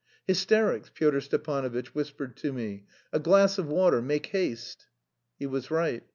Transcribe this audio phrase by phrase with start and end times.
[0.25, 2.85] "Hysterics!" Pyotr Stepanovitch whispered to me.
[3.13, 4.87] "A glass of water, make haste!"
[5.37, 6.01] He was right.